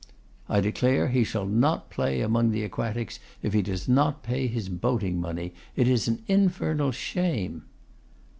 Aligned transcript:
'I 0.49 0.61
declare 0.61 1.07
he 1.09 1.23
shall 1.23 1.45
not 1.45 1.91
play 1.91 2.21
among 2.21 2.49
the 2.49 2.63
Aquatics 2.63 3.19
if 3.43 3.53
he 3.53 3.61
does 3.61 3.87
not 3.87 4.23
pay 4.23 4.47
his 4.47 4.67
boating 4.67 5.21
money. 5.21 5.53
It 5.75 5.87
is 5.87 6.07
an 6.07 6.23
infernal 6.27 6.91
shame. 6.91 7.65